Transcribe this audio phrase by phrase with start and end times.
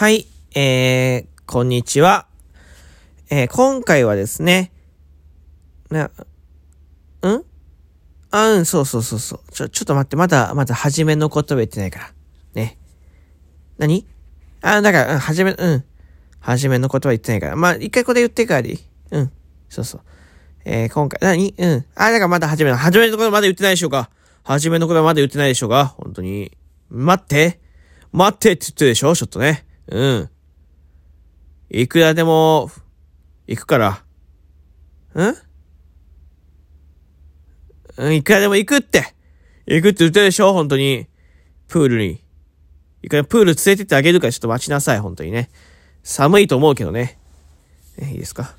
[0.00, 2.26] はい、えー、こんにちは。
[3.28, 4.72] えー、今回はですね、
[5.90, 6.10] な、ん？
[8.30, 9.52] あ、うん、そうそうそうそう。
[9.52, 12.12] ちょ、ちょっと待って、まだ、まだ初めの言葉言ってないから。
[12.54, 12.78] ね。
[13.76, 14.06] 何？
[14.62, 15.84] あ、だから、うん、初め、うん。
[16.38, 17.56] 初めの言葉言ってないから。
[17.56, 18.78] まあ、一回これ言ってからでいい？
[19.10, 19.32] うん。
[19.68, 20.00] そうそう。
[20.64, 21.54] えー、今回、何？
[21.58, 21.84] うん。
[21.94, 24.08] あ、だからまだ初めの、初めの言葉まだ言ってないでしょうか
[24.44, 25.94] 初めの言葉まだ言ってないでしょうか？
[25.98, 26.56] 本当に。
[26.88, 27.60] 待って
[28.12, 29.14] 待ってって言ってるでしょ？
[29.14, 29.66] ちょっとね。
[29.90, 30.30] うん。
[31.68, 32.70] いくらでも、
[33.46, 33.90] 行くから。
[35.14, 35.34] ん？
[37.96, 39.14] うん、いくらでも行くって
[39.66, 40.52] 行くって言ってるでしょ？
[40.52, 41.06] 本当に。
[41.68, 42.22] プールに。
[43.02, 45.50] いくらプール連れてってあげるからちょっと待ちなさい、本当にね。
[46.02, 47.18] 寒いと思うけどね。
[47.98, 48.56] えいいですか？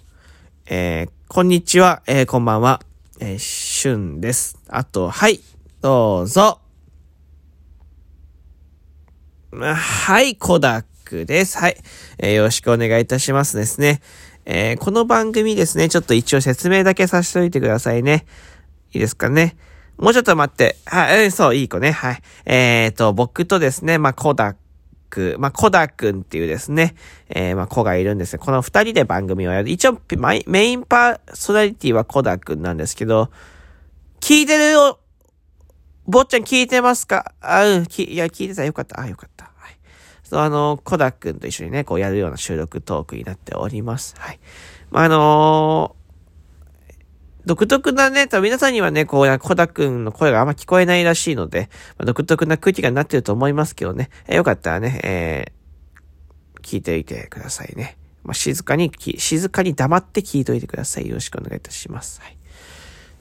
[0.66, 2.82] えー、こんにちは、えー、こんばんは。
[3.20, 4.60] えー、しゅんです。
[4.68, 5.40] あと、はい、
[5.82, 6.60] どうぞ。
[9.52, 11.58] はい、コダックです。
[11.58, 11.78] はい。
[12.20, 14.00] えー、よろしくお願いいたしますですね。
[14.46, 18.26] えー、この番組ですね、ちょっと一応説明だけさせておいてくださいね。
[18.94, 19.58] いいですかね。
[19.98, 20.78] もうちょっと待って。
[20.86, 21.92] はい、そう、いい子ね。
[21.92, 22.22] はい。
[22.46, 24.56] えーと、僕とですね、まあ、コダッ
[25.10, 26.96] ク、まあ、コダくんっていうですね、
[27.30, 28.40] えー、まあ、子がいるんですね。
[28.40, 29.70] この二人で番組をやる。
[29.70, 30.00] 一応、
[30.48, 33.30] メインパーソナリティはコダくんなんですけど、
[34.22, 35.00] 聞いてるよ
[36.08, 37.34] 坊ちゃん聞いてますか？
[37.42, 38.66] あ、うん、き、いや、聞いてた。
[38.66, 39.00] よかった。
[39.02, 39.51] あ、よかった。
[40.32, 44.16] そ、あの、コダくんと一緒にね、こうやるような収録トークになっております。
[44.18, 44.40] はい。
[44.90, 46.02] まあ、あのー
[47.44, 57.98] 独特なね、多分皆さんにはね、こう、コダくんの声があんま聞こえないらしいので、まあ、独特な空気がなってると思いますけどね、え、よかったらね、えー、聞いておいてくださいね。
[58.24, 61.08] まあ、静かに、静かに黙って聞いておいてください。
[61.08, 62.22] よろしくお願いいたします。
[62.22, 62.38] はい。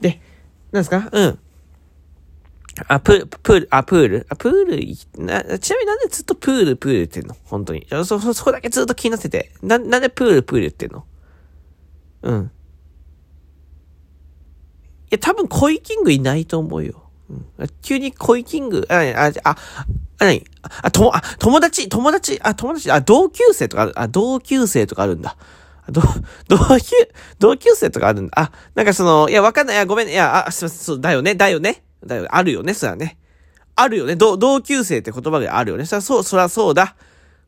[0.01, 0.21] で、
[0.71, 1.09] なんですか？
[1.11, 1.39] うん。
[2.87, 7.35] あ、プール、プール、あ、プール、あ、プール、な、ちなみになんでずっとプール、プール言ってんの？
[7.45, 7.85] 本当に。
[7.89, 9.51] そ、そ、そこだけずっと気になってて。
[9.61, 11.05] な、なんでプール、プール言ってんの？
[12.23, 12.51] うん。
[15.11, 17.03] いや、多分コイキングいないと思うよ。
[17.29, 17.45] うん、
[17.81, 19.55] 急にコイキング、あ、あ、あ、
[20.19, 20.45] あ、なに
[20.83, 25.37] あ、とも、あ、友達、友達、あ、友達、あ、同級生とかある、あ、同級生とかあるんだ。
[25.89, 26.01] ど、
[26.47, 26.95] 同級、
[27.39, 28.33] 同級生とかあるんだ。
[28.39, 29.75] あ、なんかその、いや、わかんない。
[29.75, 30.09] いや、ごめん。
[30.09, 30.79] いや、あ、すいません。
[30.79, 31.35] そう、だよね。
[31.35, 31.83] だよね。
[32.05, 32.73] だよ、あるよね。
[32.73, 33.17] そらね。
[33.75, 34.15] あるよね。
[34.15, 35.85] 同、同級生って言葉であるよね。
[35.85, 36.95] そらそう、そらそうだ。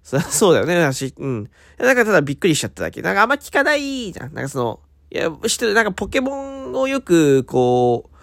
[0.04, 0.76] そらそうだよね。
[0.84, 1.50] 私、うん。
[1.78, 3.02] だからただびっくりしちゃっただけ。
[3.02, 4.34] なんかあんま聞かないじゃん。
[4.34, 4.80] なんかその、
[5.12, 8.18] いや、知ってる、なんかポケモンをよく、こう、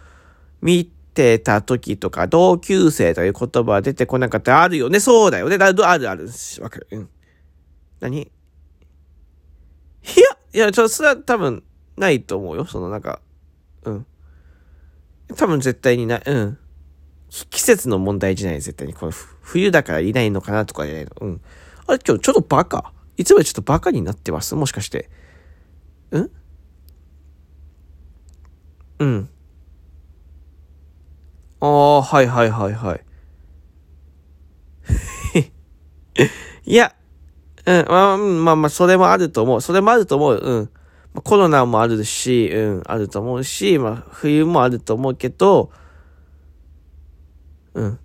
[0.61, 5.01] 見てた時とか、同級生という言葉出てこなかったあるよね。
[5.01, 5.59] そうだよね。
[5.59, 6.29] だあるある。
[6.61, 6.87] わかる。
[6.91, 7.09] うん。
[8.01, 8.21] 何？
[8.23, 8.31] い
[10.17, 11.63] や、いや、ちょ、それは多分、
[11.97, 12.65] ないと思うよ。
[12.65, 13.21] そのなんか、
[13.85, 14.07] うん。
[15.37, 16.23] 多分絶対にない。
[16.27, 16.59] うん。
[17.51, 18.95] 季節の問題じゃない、絶対に。
[18.95, 21.11] この冬だからいないのかなとかじゃないの。
[21.21, 21.41] うん。
[21.87, 24.55] あれ、今日ちょっとバカいつもよりちょっとバカになってます？
[24.55, 25.11] もしかして。
[26.11, 26.31] うん？
[28.99, 29.29] うん。
[31.61, 33.05] ああ、はいはいはいはい。
[36.65, 36.95] いや、
[37.67, 39.61] うん、まあ、まあまあ、それもあると思う。
[39.61, 40.37] それもあると思う。
[40.43, 40.71] うん。
[41.15, 45.71] まあコロナもあるし、うん、あると思うし、まあ、冬もあると思うけど、
[47.75, 47.99] うん。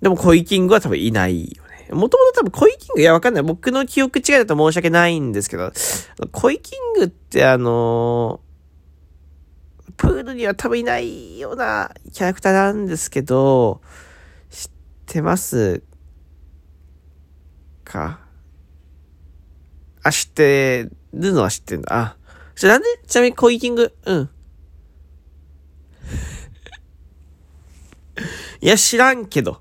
[0.00, 1.88] でも、コイキングは多分いないよね。
[1.90, 3.42] もともと多分コイキング、いや、わかんない。
[3.42, 5.72] 僕の記憶違いだと申し訳ないんですけど、
[6.32, 8.40] コイキングってあの
[9.96, 13.80] プールには多分いないようなキャラクターなんですけど、
[14.50, 14.70] 知っ
[15.06, 15.82] てます
[17.84, 18.20] か？
[20.08, 21.88] あ、知ってるのは知ってんだ。
[21.96, 22.16] あ。
[22.56, 22.88] じゃ、なんで？
[23.06, 24.30] ちなみにコイキング、うん。
[28.60, 29.60] いや、知らんけど。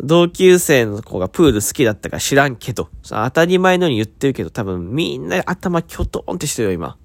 [0.00, 2.88] 同級生の子がプール好きだったから知らんけど。
[3.04, 6.96] 当たり前のように言ってるけど、多分みんな頭キョトンってしてるよ、今。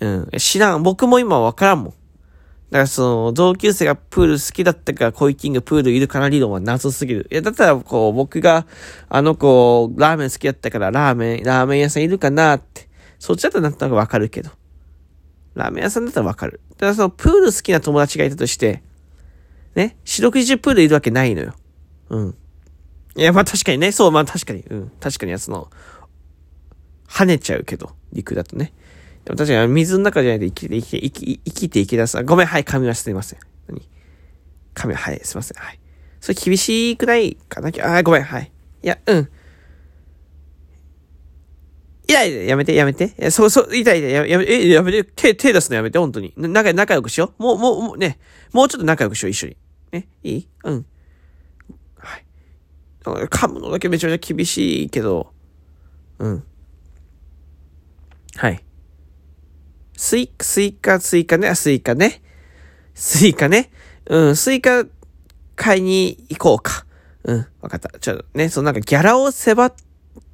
[0.00, 0.30] うん。
[0.38, 0.82] 知らん。
[0.84, 1.94] 僕も今わからんもん。
[2.72, 7.28] だからその、同級生がプール好きだったからコイキングプールいるかな理論は謎すぎる。
[7.30, 8.66] いや、だったらこう、僕が、
[9.10, 12.88] あの子、ラーメン好きだったからラーメン、ラーメン屋さんいるかなって。
[13.18, 14.48] そっちだったらなんとなくわかるけど。
[15.54, 16.62] ラーメン屋さんだったらわかる。
[16.78, 18.82] ただその、プール好きな友達がいたとして、
[19.74, 21.54] ね、四六時中プールいるわけないのよ。
[22.08, 22.34] うん。
[23.16, 24.92] いや、まあ確かにね、そう、まあ確かに、うん。
[24.98, 25.68] 確かにその、
[27.06, 28.72] 跳ねちゃうけど、陸だとね。
[29.24, 32.22] でも確かに水の中じゃないと生きて、生きて、生き生きていけだす。
[32.24, 33.04] ごめん、はい、噛みました。
[33.04, 33.38] すいません。
[33.68, 33.88] 何？
[34.74, 35.58] 噛み、はい、すいません。
[35.58, 35.78] はい。
[36.20, 37.70] それ厳しくないかな？
[37.82, 38.50] あ、ごめん、はい。
[38.82, 39.28] いや、うん。
[42.08, 43.04] いやいや、やめて、やめて。
[43.06, 46.34] いや、そう、そう、痛い痛い、やめ、え、やめて、手、手出すのやめて、本当に。
[46.36, 47.42] 仲、仲良くしよう。
[47.42, 48.18] もう、もう、もうね、
[48.52, 49.56] もうちょっと仲良くしよう、一緒に。
[49.92, 50.48] ね、いい？
[50.64, 50.86] うん。
[51.96, 52.24] はい。
[53.04, 55.32] 噛むのだけめちゃめちゃ厳しいけど、
[56.18, 56.44] うん。
[58.36, 58.64] はい。
[59.96, 62.22] スイカ、スイカ、スイカね、スイカね。
[62.94, 63.70] スイカね。
[64.06, 64.84] うん、スイカ
[65.54, 66.86] 買いに行こうか。
[67.24, 67.98] うん、わかった。
[67.98, 69.72] ちょっとね、そのなんかギャラを迫っ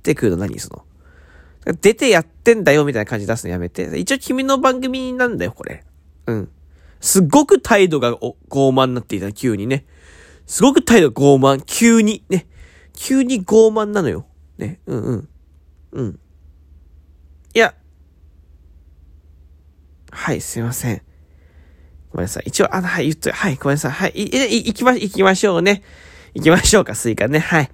[0.03, 0.85] てくるの何その？
[1.81, 3.99] 出てやってんだよみたいな感じ出すのやめて。
[3.99, 5.85] 一応君の番組なんだよ、これ。
[6.27, 6.49] うん。
[7.01, 9.85] すごく態度が傲慢になっていた、急にね。
[10.47, 11.63] すごく態度が傲慢。
[11.63, 12.47] 急に、ね。
[12.95, 14.27] 急に傲慢なのよ。
[14.57, 14.81] ね。
[14.87, 15.29] うんうん。
[15.93, 16.21] うん。
[17.55, 17.75] いや。
[20.11, 21.03] はい、すいません。
[22.11, 22.45] ごめんなさい。
[22.47, 23.91] 一応、あの、はい、言っと、はい、ごめんなさい。
[23.93, 25.83] はい、い、い、行きま、行きましょうね。
[26.35, 27.39] 行きましょうか、スイカね。
[27.39, 27.71] はい。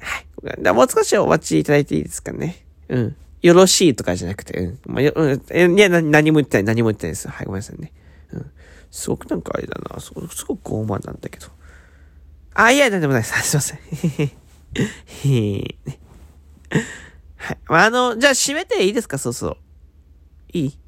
[0.00, 0.74] はい。
[0.74, 2.64] もう少しお待ちいただいていいですかね。
[2.88, 3.16] うん。
[3.40, 4.78] よろしいとかじゃなくて、うん。
[4.86, 5.26] まあ、よ、う
[5.68, 5.78] ん。
[5.78, 7.28] いや、何も言ってない、何も言ってないです。
[7.28, 7.92] はい、ごめんなさいね。
[8.32, 8.50] うん。
[8.90, 10.00] すごくなんかあれだな。
[10.00, 11.46] すごく、すごく傲慢なんだけど。
[12.54, 13.40] あ、いや、なんでもないです。
[13.48, 13.78] すいません。
[15.06, 15.76] へへ
[17.36, 17.58] はい。
[17.68, 19.16] まあ、あの、じゃあ閉めていいですか？
[19.18, 19.56] そうそう。
[20.52, 20.78] いい？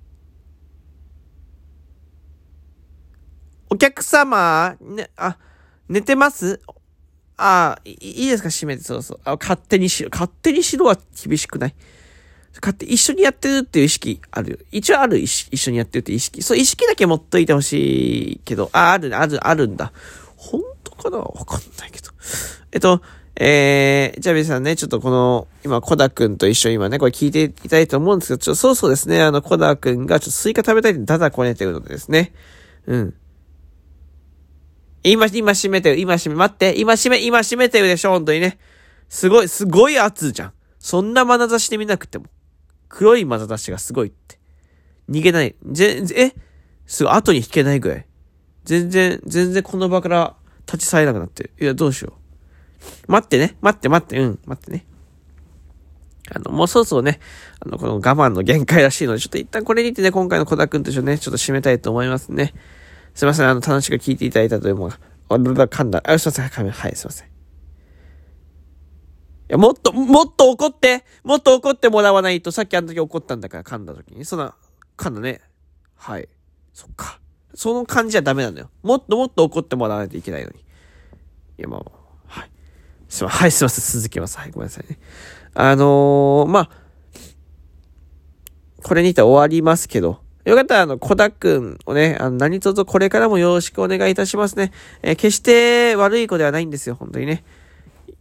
[3.70, 5.38] お客様、ね、あ、
[5.88, 6.61] 寝てます？
[7.37, 8.50] あいいですか？
[8.50, 9.20] 閉めて、そうそう。
[9.25, 10.11] あ、勝手にしろ。
[10.12, 11.75] 勝手にしろは厳しくない
[12.56, 14.67] 勝手、一緒にやってるっていう意識ある。
[14.72, 16.43] 一応ある、一緒にやってるって意識。
[16.43, 19.93] そう、意識だけ持っといてほしいけど、あ、ある、ある、あるんだ。
[20.37, 21.19] 本当かな？
[21.19, 22.11] わかんないけど。
[22.73, 23.00] えっと、
[23.37, 32.34] えー、じゃあ皆さんね、ちょっとこの、今、コダくんと一緒に今ね、これ聞いていただいと思うんですけど、ちょっと、そうそうですね、あの、コダくんがちょっとスイカ食べたいってダダこねてるのでですね。
[32.87, 33.14] うん。
[35.02, 38.58] 今、今閉めてる、今閉め、待って、今閉め、今閉めてるでしょ、本当にね。
[39.08, 40.52] すごい、すごい圧じゃん。
[40.79, 42.26] そんな眼差しで見なくても。
[42.88, 44.38] 黒い眼差しがすごいって。
[45.08, 45.56] 逃げない。
[45.64, 46.32] ぜ、え？
[46.87, 48.06] すごい、後に引けないぐらい。
[48.64, 50.37] 全然、全然この場から
[50.67, 51.52] 立ち去れなくなってる。
[51.61, 52.14] いや、どうしよ
[53.08, 53.12] う。
[53.12, 53.56] 待ってね。
[53.61, 54.87] 待って待って、うん、待ってね。
[56.32, 57.19] あの、もうそろそろね、
[57.58, 62.55] あの、この我慢の限界らしいので、ちょっと一旦これにてね、今回の小田くんと一緒ね、ちょっと締めたいと思いますね。
[63.14, 66.02] すいません、あの、楽しく聞いていただいたというものが、あ、噛んだ。
[66.04, 67.26] あ、すいません、はい、すいません。
[67.26, 67.30] い
[69.48, 74.24] や、もっと、もっと怒ってもっと怒ってもらわないと、さっきあの時怒ったんだから噛んだ時に。
[74.24, 74.54] そんな、
[74.96, 75.40] 噛んだね。
[75.96, 76.28] はい。
[76.72, 77.20] そっか。
[77.54, 78.70] その感じはダメなのよ。
[78.82, 80.60] もっともっと怒ってもらわないといけないのに。
[81.58, 81.84] いや、まあ、
[82.26, 82.50] はい。
[83.08, 84.38] すいません、はい、すいません、続きます。
[84.38, 84.98] はい、ごめんなさいね。
[85.54, 86.70] あのー、まあ、
[88.84, 94.72] これにて終わりますけど、よかったら、あの、小田くんをね、あの、何卒これからもよろしくお願いいたしますね。
[95.02, 97.44] えー、決して悪い子ではないんですよ、本当にね。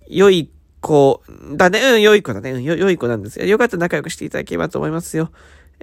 [0.08, 0.52] 良い
[0.82, 1.22] 子
[1.56, 3.46] だね、うん、良い子だね、うん、良い子なんですよ。
[3.46, 5.32] よかったら仲良くしていただければと思いますよ。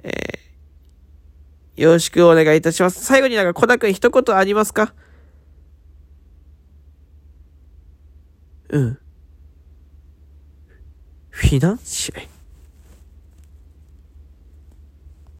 [0.03, 3.03] えー、よろしくお願いいたします。
[3.03, 4.93] 最後になんか小田くん一言ありますか？
[8.69, 8.97] うん。
[11.29, 12.27] フィナンシェ